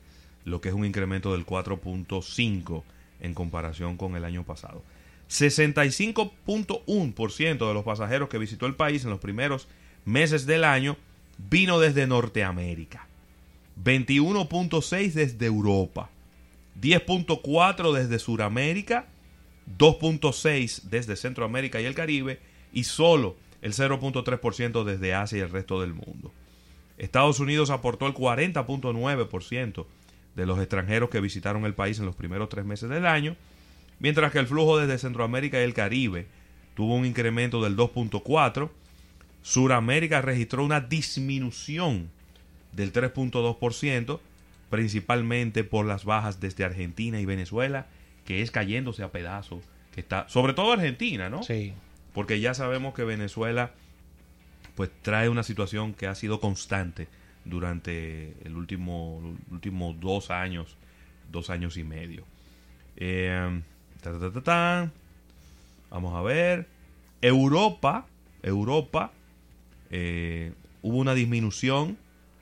lo 0.46 0.62
que 0.62 0.70
es 0.70 0.74
un 0.74 0.86
incremento 0.86 1.32
del 1.32 1.44
4.5 1.44 2.82
en 3.20 3.34
comparación 3.34 3.98
con 3.98 4.16
el 4.16 4.24
año 4.24 4.44
pasado. 4.44 4.82
65.1% 5.28 7.68
de 7.68 7.74
los 7.74 7.84
pasajeros 7.84 8.30
que 8.30 8.38
visitó 8.38 8.64
el 8.64 8.74
país 8.74 9.04
en 9.04 9.10
los 9.10 9.20
primeros 9.20 9.68
meses 10.06 10.46
del 10.46 10.64
año 10.64 10.96
vino 11.50 11.78
desde 11.78 12.06
Norteamérica, 12.06 13.06
21.6 13.84 15.12
desde 15.12 15.44
Europa, 15.44 16.08
10.4 16.80 17.92
desde 17.92 18.18
Sudamérica, 18.18 19.06
2.6 19.78 20.82
desde 20.82 21.16
Centroamérica 21.16 21.80
y 21.80 21.84
el 21.84 21.94
Caribe 21.94 22.40
y 22.72 22.84
solo 22.84 23.36
el 23.62 23.72
0.3% 23.72 24.84
desde 24.84 25.14
Asia 25.14 25.38
y 25.38 25.40
el 25.42 25.50
resto 25.50 25.80
del 25.80 25.94
mundo. 25.94 26.32
Estados 26.96 27.40
Unidos 27.40 27.70
aportó 27.70 28.06
el 28.06 28.14
40.9% 28.14 29.86
de 30.34 30.46
los 30.46 30.58
extranjeros 30.58 31.10
que 31.10 31.20
visitaron 31.20 31.64
el 31.64 31.74
país 31.74 31.98
en 31.98 32.06
los 32.06 32.16
primeros 32.16 32.48
tres 32.48 32.64
meses 32.64 32.88
del 32.88 33.06
año, 33.06 33.36
mientras 33.98 34.32
que 34.32 34.38
el 34.38 34.46
flujo 34.46 34.78
desde 34.78 34.98
Centroamérica 34.98 35.60
y 35.60 35.64
el 35.64 35.74
Caribe 35.74 36.26
tuvo 36.74 36.94
un 36.94 37.04
incremento 37.04 37.62
del 37.62 37.76
2.4%, 37.76 38.70
Suramérica 39.42 40.20
registró 40.20 40.64
una 40.64 40.80
disminución 40.80 42.10
del 42.72 42.92
3.2%, 42.92 44.20
principalmente 44.70 45.64
por 45.64 45.86
las 45.86 46.04
bajas 46.04 46.40
desde 46.40 46.64
Argentina 46.64 47.20
y 47.20 47.24
Venezuela, 47.24 47.86
que 48.24 48.42
es 48.42 48.50
cayéndose 48.50 49.02
a 49.02 49.10
pedazos, 49.10 49.64
que 49.94 50.00
está, 50.00 50.28
sobre 50.28 50.52
todo 50.52 50.72
Argentina, 50.72 51.30
¿no? 51.30 51.42
Sí. 51.42 51.72
Porque 52.12 52.40
ya 52.40 52.54
sabemos 52.54 52.94
que 52.94 53.04
Venezuela 53.04 53.72
pues 54.74 54.90
trae 55.02 55.28
una 55.28 55.42
situación 55.42 55.92
que 55.94 56.06
ha 56.06 56.14
sido 56.14 56.38
constante 56.40 57.08
durante 57.44 58.34
el 58.44 58.54
último, 58.54 59.36
último 59.50 59.94
dos 59.98 60.30
años, 60.30 60.76
dos 61.32 61.50
años 61.50 61.76
y 61.76 61.84
medio. 61.84 62.24
Eh, 62.96 63.60
Vamos 65.90 66.14
a 66.14 66.22
ver. 66.22 66.68
Europa, 67.20 68.06
Europa, 68.42 69.10
eh, 69.90 70.52
hubo 70.82 70.98
una 70.98 71.14
disminución 71.14 71.98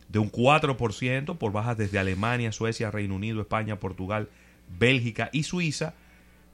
de 0.09 0.19
un 0.19 0.31
4% 0.31 1.39
por 1.39 1.53
bajas 1.53 1.77
desde 1.77 1.99
Alemania, 1.99 2.53
Suecia, 2.53 2.91
Reino 2.91 3.15
Unido, 3.15 3.41
España, 3.41 3.81
Portugal, 3.81 4.29
Bélgica 4.79 5.31
y 5.33 5.43
Suiza. 5.43 5.95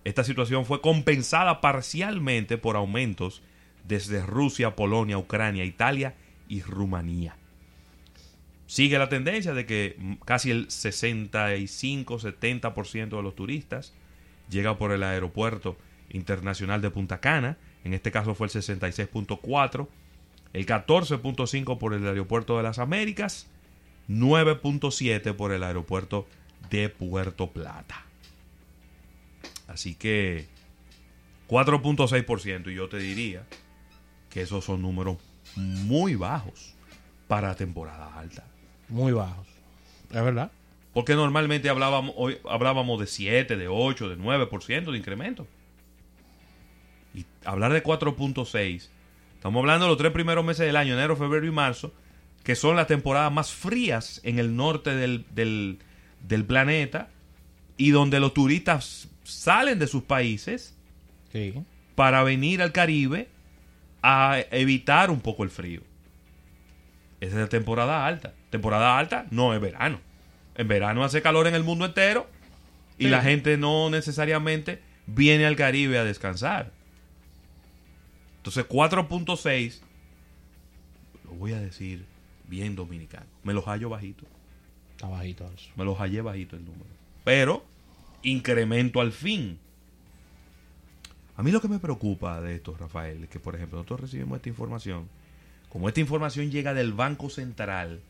Esta 0.05 0.25
situación 0.25 0.65
fue 0.65 0.81
compensada 0.81 1.61
parcialmente 1.61 2.59
por 2.59 2.77
aumentos 2.77 3.43
desde 3.87 4.25
Rusia, 4.25 4.75
Polonia, 4.75 5.19
Ucrania, 5.19 5.65
Italia 5.65 6.15
y 6.49 6.63
Rumanía. 6.63 7.37
Sigue 8.67 8.99
la 8.99 9.09
tendencia 9.09 9.53
de 9.53 9.67
que 9.67 10.17
casi 10.25 10.51
el 10.51 10.69
65-70% 10.69 13.17
de 13.17 13.23
los 13.23 13.37
turistas 13.37 13.93
llega 14.49 14.79
por 14.79 14.93
el 14.93 15.03
aeropuerto 15.03 15.77
internacional 16.09 16.81
de 16.81 16.91
Punta 16.91 17.21
Cana, 17.21 17.59
en 17.85 17.95
este 17.95 18.11
caso 18.11 18.35
fue 18.35 18.47
el 18.47 18.53
66.4, 18.53 19.89
el 20.53 20.67
14.5 20.67 21.79
por 21.79 21.95
el 21.95 22.07
aeropuerto 22.07 22.57
de 22.57 22.63
las 22.63 22.79
Américas, 22.79 23.49
9.7 24.09 25.35
por 25.35 25.53
el 25.53 25.63
aeropuerto 25.63 26.27
de 26.71 26.89
Puerto 26.89 27.51
Plata. 27.51 28.05
Así 29.69 29.95
que 29.95 30.47
4.6% 31.49 32.71
y 32.71 32.75
yo 32.75 32.89
te 32.89 32.99
diría 32.99 33.47
que 34.31 34.43
esos 34.43 34.65
son 34.65 34.83
números 34.83 35.19
muy 35.57 36.15
bajos 36.15 36.75
para 37.29 37.55
temporada 37.55 38.19
alta. 38.19 38.45
Muy 38.89 39.13
bajos. 39.13 39.47
Es 40.11 40.23
verdad. 40.23 40.51
Porque 40.93 41.15
normalmente 41.15 41.71
hablábamos, 41.71 42.15
hoy, 42.17 42.39
hablábamos 42.49 43.01
de 43.01 43.07
7, 43.07 43.57
de 43.57 43.69
8, 43.69 44.11
de 44.11 44.19
9% 44.19 44.91
de 44.91 44.99
incremento. 44.99 45.47
Y 47.15 47.25
hablar 47.45 47.73
de 47.73 47.83
4.6, 47.83 48.89
estamos 49.43 49.59
hablando 49.59 49.87
de 49.87 49.91
los 49.91 49.99
tres 49.99 50.13
primeros 50.13 50.45
meses 50.45 50.65
del 50.65 50.77
año, 50.77 50.95
enero, 50.95 51.17
febrero 51.17 51.45
y 51.45 51.51
marzo, 51.51 51.93
que 52.45 52.55
son 52.55 52.77
las 52.77 52.87
temporadas 52.87 53.33
más 53.33 53.51
frías 53.53 54.21
en 54.23 54.39
el 54.39 54.55
norte 54.55 54.95
del, 54.95 55.25
del, 55.35 55.81
del 56.21 56.45
planeta 56.45 57.09
y 57.77 57.91
donde 57.91 58.21
los 58.21 58.35
turistas 58.35 59.09
salen 59.25 59.81
de 59.81 59.89
sus 59.89 60.05
países 60.05 60.77
Sí. 61.33 61.55
para 61.97 62.23
venir 62.23 62.63
al 62.63 62.71
Caribe 62.71 63.29
a 64.01 64.39
evitar 64.53 65.11
un 65.11 65.21
poco 65.21 65.43
el 65.43 65.51
frío. 65.51 65.81
Esa 67.21 67.35
es 67.35 67.41
la 67.43 67.49
temporada 67.49 68.07
alta. 68.07 68.35
Temporada 68.51 68.97
alta 68.97 69.27
no 69.33 69.55
es 69.55 69.61
verano. 69.61 69.99
En 70.55 70.69
verano 70.69 71.03
hace 71.03 71.21
calor 71.21 71.49
en 71.49 71.57
el 71.57 71.65
mundo 71.65 71.85
entero 71.85 72.29
y 72.97 73.05
Sí. 73.07 73.11
la 73.11 73.23
gente 73.23 73.57
no 73.57 73.91
necesariamente 73.91 74.81
viene 75.07 75.47
al 75.47 75.57
Caribe 75.57 75.99
a 75.99 76.05
descansar. 76.05 76.71
Entonces 78.43 78.69
4.6, 78.69 79.79
lo 81.27 81.31
voy 81.35 81.53
a 81.53 81.61
decir 81.61 82.05
bien 82.49 82.75
dominicano, 82.75 83.27
me 83.45 83.53
los 83.53 83.65
hallo 83.67 83.89
bajito. 83.89 84.27
Está 84.91 85.07
bajito 85.07 85.49
eso. 85.57 85.71
Me 85.77 85.85
los 85.85 85.97
hallé 85.99 86.23
bajito 86.23 86.57
el 86.57 86.65
número. 86.65 86.91
Pero 87.23 87.65
incremento 88.25 89.01
al 89.01 89.13
fin. 89.13 89.61
A 91.37 91.45
mí 91.45 91.53
lo 91.53 91.61
que 91.61 91.69
me 91.69 91.79
preocupa 91.79 92.41
de 92.41 92.57
esto, 92.57 92.77
Rafael, 92.77 93.23
es 93.23 93.31
que, 93.31 93.39
por 93.39 93.55
ejemplo, 93.55 93.79
nosotros 93.79 94.01
recibimos 94.01 94.37
esta 94.37 94.49
información. 94.49 95.09
Como 95.69 95.87
esta 95.87 96.01
información 96.01 96.51
llega 96.51 96.75
del 96.75 96.93
Banco 96.93 97.31
Central, 97.31 98.01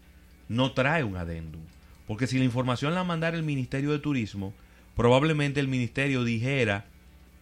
no 0.48 0.72
trae 0.72 1.04
un 1.04 1.18
adendum. 1.18 1.62
Porque 2.06 2.26
si 2.26 2.38
la 2.38 2.44
información 2.44 2.94
la 2.94 3.04
mandara 3.04 3.36
el 3.36 3.42
Ministerio 3.42 3.92
de 3.92 3.98
Turismo, 3.98 4.54
probablemente 4.96 5.60
el 5.60 5.68
Ministerio 5.68 6.24
dijera 6.24 6.86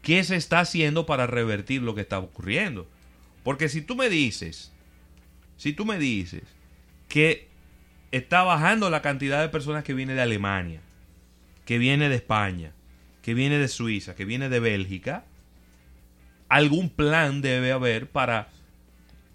qué 0.03 0.23
se 0.25 0.37
está 0.37 0.61
haciendo 0.61 1.07
para 1.07 1.27
revertir 1.27 1.83
lo 1.83 1.95
que 1.95 2.01
está 2.03 2.19
ocurriendo. 2.19 2.87
Porque 3.43 3.69
si 3.69 3.83
tú 3.83 3.97
me 3.97 4.09
dices, 4.09 4.73
si 5.57 5.73
tú 5.73 5.85
me 5.85 5.99
dices 5.99 6.43
que 7.09 7.49
está 8.11 8.43
bajando 8.43 8.91
la 8.91 9.03
cantidad 9.03 9.41
de 9.41 9.49
personas 9.49 9.85
que 9.85 9.95
viene 9.95 10.15
de 10.15 10.21
Alemania, 10.23 10.81
que 11.65 11.79
viene 11.79 12.09
de 12.09 12.17
España, 12.17 12.73
que 13.23 13.35
viene 13.35 13.59
de 13.59 13.69
Suiza, 13.69 14.15
que 14.15 14.25
viene 14.25 14.49
de 14.49 14.61
Bélgica, 14.61 15.25
algún 16.49 16.91
plan 16.91 17.43
debe 17.43 17.71
haber 17.73 18.09
para, 18.09 18.49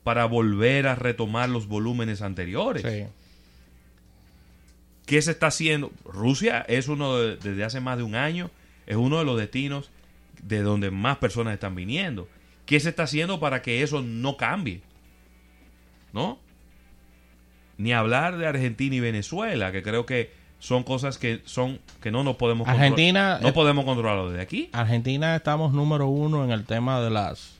para 0.04 0.26
volver 0.26 0.88
a 0.88 0.96
retomar 0.96 1.50
los 1.50 1.68
volúmenes 1.68 2.22
anteriores. 2.22 2.84
Sí. 2.84 3.06
¿Qué 5.06 5.22
se 5.22 5.32
está 5.32 5.48
haciendo? 5.48 5.92
Rusia 6.04 6.66
es 6.68 6.88
uno 6.88 7.18
de- 7.18 7.38
desde 7.38 7.64
hace 7.64 7.80
más 7.80 7.98
de 7.98 8.04
un 8.04 8.16
año, 8.16 8.50
es 8.88 8.96
uno 8.96 9.20
de 9.20 9.26
los 9.26 9.38
destinos 9.38 9.92
de 10.44 10.62
donde 10.62 10.92
más 10.92 11.18
personas 11.18 11.54
están 11.54 11.76
viniendo. 11.76 12.28
¿Qué 12.66 12.80
se 12.80 12.90
está 12.90 13.04
haciendo 13.04 13.40
para 13.40 13.62
que 13.62 13.84
eso 13.84 14.02
no 14.02 14.38
cambie? 14.38 14.82
¿No? 16.14 16.40
Ni 17.78 17.92
hablar 17.94 18.38
de 18.38 18.48
Argentina 18.48 18.96
y 18.96 19.00
Venezuela, 19.02 19.72
que 19.72 19.84
creo 19.84 20.06
que 20.06 20.32
son 20.60 20.84
cosas 20.84 21.18
que 21.18 21.42
son 21.46 21.80
que 22.02 22.10
no 22.12 22.24
nos 22.24 22.38
podemos 22.38 22.66
controlar. 22.66 22.84
Argentina- 22.92 23.40
no 23.42 23.54
podemos 23.54 23.86
controlarlo 23.86 24.30
desde 24.30 24.42
aquí. 24.42 24.70
Argentina 24.72 25.36
estamos 25.36 25.74
número 25.74 26.08
uno 26.08 26.44
en 26.46 26.52
el 26.52 26.64
tema 26.66 27.02
de 27.02 27.10
las 27.10 27.56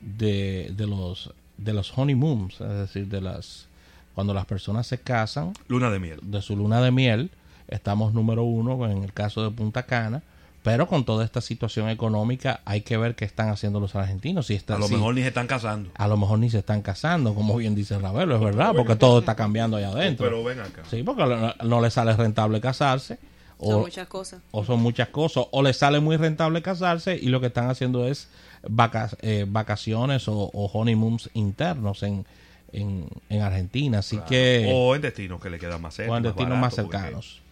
de, 0.00 0.70
de 0.76 0.86
los 0.86 1.32
de 1.56 1.72
los 1.72 1.96
honeymoons, 1.96 2.60
es 2.60 2.68
decir, 2.68 3.06
de 3.08 3.20
las 3.20 3.68
cuando 4.14 4.34
las 4.34 4.44
personas 4.46 4.86
se 4.86 4.98
casan 4.98 5.52
Luna 5.68 5.90
de 5.90 5.98
miel. 5.98 6.20
de 6.22 6.42
su 6.42 6.56
luna 6.56 6.80
de 6.82 6.90
miel, 6.90 7.30
estamos 7.68 8.12
número 8.12 8.42
uno 8.44 8.86
en 8.90 9.02
el 9.04 9.12
caso 9.12 9.42
de 9.42 9.50
Punta 9.50 9.84
Cana, 9.84 10.22
pero 10.62 10.86
con 10.86 11.04
toda 11.04 11.24
esta 11.24 11.40
situación 11.40 11.88
económica 11.88 12.60
hay 12.64 12.82
que 12.82 12.96
ver 12.96 13.14
qué 13.14 13.24
están 13.24 13.48
haciendo 13.48 13.80
los 13.80 13.94
argentinos. 13.94 14.46
Si 14.46 14.54
están, 14.54 14.76
A 14.76 14.80
lo 14.80 14.88
si- 14.88 14.94
mejor 14.94 15.14
ni 15.14 15.22
se 15.22 15.28
están 15.28 15.46
casando. 15.46 15.90
a 15.94 16.06
lo 16.08 16.16
mejor 16.16 16.38
ni 16.38 16.50
se 16.50 16.58
están 16.58 16.82
casando, 16.82 17.34
como 17.34 17.56
bien 17.56 17.74
dice 17.74 17.98
Ravelo, 17.98 18.34
es 18.36 18.40
verdad, 18.42 18.72
porque 18.76 18.96
todo 18.96 19.20
está 19.20 19.34
cambiando 19.36 19.76
allá 19.78 19.88
adentro. 19.88 20.26
Pero 20.26 20.44
ven 20.44 20.60
acá. 20.60 20.82
Sí, 20.90 21.02
porque 21.02 21.24
no, 21.24 21.54
no 21.64 21.80
le 21.80 21.90
sale 21.90 22.14
rentable 22.14 22.60
casarse. 22.60 23.18
O, 23.62 23.72
Son 23.72 23.80
muchas 23.82 24.06
cosas. 24.08 24.40
o 24.52 24.64
son 24.64 24.80
muchas 24.80 25.08
cosas, 25.08 25.44
o 25.50 25.62
les 25.62 25.76
sale 25.76 26.00
muy 26.00 26.16
rentable 26.16 26.62
casarse 26.62 27.14
y 27.20 27.26
lo 27.28 27.40
que 27.42 27.48
están 27.48 27.68
haciendo 27.68 28.06
es 28.08 28.28
vaca- 28.62 29.10
eh, 29.20 29.44
vacaciones 29.46 30.28
o, 30.28 30.34
o 30.52 30.66
honeymoons 30.72 31.28
internos 31.34 32.02
en, 32.02 32.24
en, 32.72 33.06
en 33.28 33.42
Argentina. 33.42 33.98
Así 33.98 34.18
que, 34.28 34.70
O 34.74 34.94
en 34.96 35.02
destinos 35.02 35.42
que 35.42 35.50
le 35.50 35.58
quedan 35.58 35.82
más 35.82 35.92
cerca. 35.94 36.10
o 36.12 36.16
en 36.16 36.22
destinos 36.22 36.58
más 36.58 36.74
barato, 36.74 36.90
cercanos. 36.90 37.42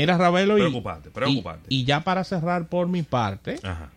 Mira, 0.00 0.16
Ravelo, 0.16 0.56
y, 0.58 0.60
Preocupante, 0.62 1.10
preocupante. 1.10 1.66
y, 1.68 1.80
y 1.80 1.84
ya 1.84 2.00
para 2.00 2.24
cerrar 2.24 2.68
por 2.68 2.88
mi 2.88 3.02
parte, 3.02 3.58
Ajá. 3.62 3.90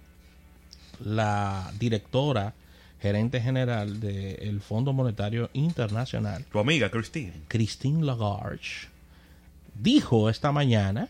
la 1.03 1.71
directora, 1.79 2.53
gerente 3.01 3.41
general 3.41 3.99
del 3.99 4.61
Fondo 4.61 4.93
Monetario 4.93 5.49
Internacional, 5.53 6.45
Tu 6.51 6.59
amiga 6.59 6.89
Christine. 6.91 7.33
Christine 7.47 8.03
Lagarde, 8.05 8.59
dijo 9.75 10.29
esta 10.29 10.51
mañana 10.51 11.07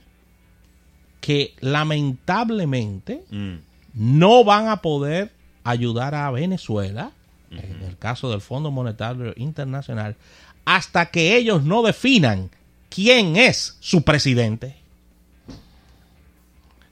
que 1.19 1.53
lamentablemente 1.60 3.24
Mm. 3.29 3.55
no 3.93 4.43
van 4.43 4.67
a 4.69 4.77
poder 4.77 5.31
ayudar 5.63 6.15
a 6.15 6.31
Venezuela, 6.31 7.12
en 7.51 7.83
el 7.83 7.98
caso 7.98 8.31
del 8.31 8.39
Fondo 8.41 8.71
Monetario 8.71 9.33
Internacional, 9.35 10.15
hasta 10.63 11.07
que 11.07 11.35
ellos 11.35 11.63
no 11.63 11.83
definan 11.83 12.50
quién 12.89 13.35
es 13.35 13.75
su 13.81 14.03
presidente. 14.03 14.75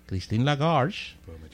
Christine 0.09 0.43
Lagarde, 0.43 0.95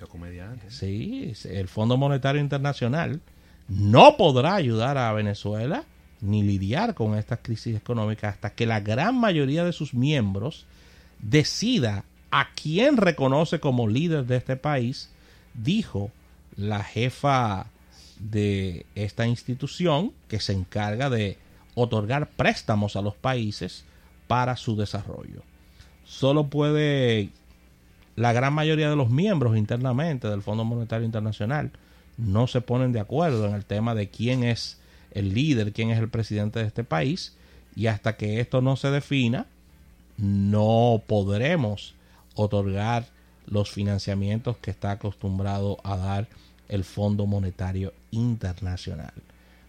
comediante. 0.10 0.72
sí, 0.72 1.34
el 1.44 1.68
Fondo 1.68 1.98
Monetario 1.98 2.40
Internacional 2.40 3.20
no 3.68 4.16
podrá 4.16 4.56
ayudar 4.56 4.98
a 4.98 5.12
Venezuela 5.12 5.84
ni 6.22 6.42
lidiar 6.42 6.94
con 6.94 7.18
esta 7.18 7.36
crisis 7.36 7.76
económica 7.76 8.30
hasta 8.30 8.52
que 8.52 8.66
la 8.66 8.80
gran 8.80 9.20
mayoría 9.20 9.66
de 9.66 9.74
sus 9.74 9.94
miembros 9.94 10.66
decida 11.20 12.06
a 12.32 12.48
quién 12.56 12.96
reconoce 12.96 13.60
como 13.60 13.90
líder 13.90 14.26
de 14.26 14.38
este 14.38 14.56
país, 14.56 15.10
dijo 15.54 16.12
la 16.56 16.82
jefa 16.82 17.66
de 18.20 18.86
esta 18.96 19.28
institución 19.28 20.14
que 20.30 20.40
se 20.40 20.54
encarga 20.54 21.10
de 21.10 21.38
otorgar 21.74 22.30
préstamos 22.30 22.96
a 22.96 23.02
los 23.02 23.16
países 23.16 23.84
para 24.28 24.56
su 24.56 24.78
desarrollo. 24.78 25.42
Solo 26.06 26.48
puede 26.48 27.32
la 28.16 28.34
gran 28.34 28.54
mayoría 28.54 28.90
de 28.90 28.96
los 28.96 29.10
miembros 29.10 29.58
internamente 29.58 30.28
del 30.28 30.42
Fondo 30.42 30.64
Monetario 30.64 31.06
Internacional 31.06 31.72
no 32.18 32.48
se 32.48 32.62
ponen 32.62 32.92
de 32.92 33.00
acuerdo 33.00 33.48
en 33.48 33.56
el 33.56 33.66
tema 33.66 33.94
de 33.94 34.10
quién 34.10 34.44
es 34.44 34.80
el 35.12 35.34
líder, 35.34 35.74
quién 35.74 35.92
es 35.92 36.00
el 36.00 36.10
presidente 36.10 36.60
de 36.60 36.66
este 36.66 36.84
país, 36.84 37.36
y 37.76 37.88
hasta 37.88 38.16
que 38.16 38.40
esto 38.40 38.62
no 38.62 38.76
se 38.78 38.90
defina, 38.90 39.48
no 40.18 41.04
podremos 41.06 41.96
otorgar 42.36 43.08
los 43.48 43.70
financiamientos 43.70 44.58
que 44.58 44.72
está 44.72 44.92
acostumbrado 44.92 45.78
a 45.84 45.98
dar 45.98 46.28
el 46.70 46.84
Fondo 46.84 47.26
Monetario 47.26 47.94
Internacional. 48.12 49.14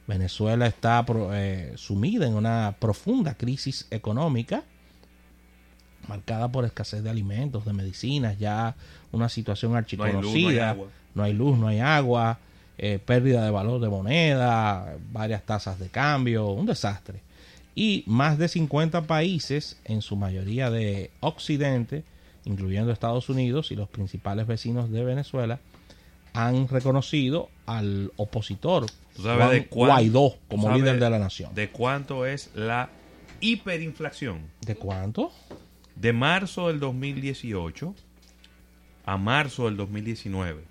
Venezuela 0.07 0.67
está 0.67 1.05
eh, 1.33 1.73
sumida 1.77 2.27
en 2.27 2.35
una 2.35 2.77
profunda 2.79 3.35
crisis 3.35 3.87
económica 3.91 4.63
marcada 6.09 6.49
por 6.49 6.65
escasez 6.65 7.03
de 7.03 7.11
alimentos, 7.11 7.65
de 7.65 7.73
medicinas, 7.73 8.39
ya 8.39 8.75
una 9.13 9.29
situación 9.29 9.73
no 9.73 9.79
archiconocida, 9.79 10.77
no 11.15 11.23
hay 11.23 11.33
luz, 11.33 11.59
no 11.59 11.69
hay 11.69 11.81
agua, 11.81 12.39
eh, 12.79 12.99
pérdida 13.05 13.45
de 13.45 13.51
valor 13.51 13.81
de 13.81 13.89
moneda, 13.89 14.97
varias 15.13 15.43
tasas 15.45 15.79
de 15.79 15.89
cambio, 15.89 16.49
un 16.49 16.67
desastre. 16.67 17.21
Y 17.75 18.05
más 18.07 18.39
de 18.39 18.49
50 18.49 19.03
países, 19.03 19.79
en 19.85 20.01
su 20.03 20.17
mayoría 20.17 20.71
de 20.71 21.11
Occidente, 21.21 22.05
incluyendo 22.45 22.93
Estados 22.93 23.29
Unidos 23.29 23.71
y 23.71 23.77
los 23.77 23.89
principales 23.89 24.47
vecinos 24.47 24.91
de 24.91 25.05
Venezuela, 25.05 25.59
han 26.33 26.69
reconocido 26.69 27.49
al 27.65 28.13
opositor 28.17 28.87
¿Tú 29.15 29.23
sabes 29.23 29.39
Juan 29.39 29.51
de 29.51 29.67
cuán- 29.69 29.89
Guaidó 29.91 30.35
como 30.49 30.71
líder 30.77 31.01
de 31.01 31.11
la 31.11 31.19
nación. 31.19 31.55
¿De 31.55 31.71
cuánto 31.71 32.27
es 32.27 32.51
la 32.55 32.91
hiperinflación? 33.41 34.41
¿De 34.61 34.75
cuánto? 34.77 35.33
De 35.97 36.13
marzo 36.13 36.69
del 36.69 36.79
2018 36.79 37.95
a 39.05 39.17
marzo 39.17 39.65
del 39.67 39.77
2019. 39.77 40.63